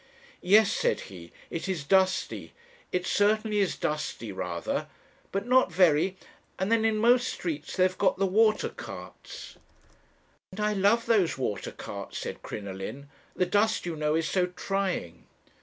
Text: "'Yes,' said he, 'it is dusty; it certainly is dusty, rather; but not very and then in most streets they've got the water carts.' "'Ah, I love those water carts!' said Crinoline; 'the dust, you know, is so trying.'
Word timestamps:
"'Yes,' 0.41 0.71
said 0.71 1.01
he, 1.13 1.31
'it 1.51 1.69
is 1.69 1.83
dusty; 1.83 2.53
it 2.91 3.05
certainly 3.05 3.59
is 3.59 3.77
dusty, 3.77 4.31
rather; 4.31 4.87
but 5.31 5.45
not 5.45 5.71
very 5.71 6.17
and 6.57 6.71
then 6.71 6.83
in 6.85 6.97
most 6.97 7.27
streets 7.31 7.75
they've 7.75 7.99
got 7.99 8.17
the 8.17 8.25
water 8.25 8.69
carts.' 8.69 9.57
"'Ah, 10.57 10.69
I 10.69 10.73
love 10.73 11.05
those 11.05 11.37
water 11.37 11.71
carts!' 11.71 12.17
said 12.17 12.41
Crinoline; 12.41 13.09
'the 13.35 13.45
dust, 13.45 13.85
you 13.85 13.95
know, 13.95 14.15
is 14.15 14.27
so 14.27 14.47
trying.' 14.47 15.27